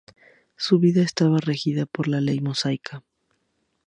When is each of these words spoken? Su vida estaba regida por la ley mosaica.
Su 0.55 0.79
vida 0.79 1.03
estaba 1.03 1.37
regida 1.37 1.85
por 1.85 2.07
la 2.07 2.21
ley 2.21 2.39
mosaica. 2.39 3.03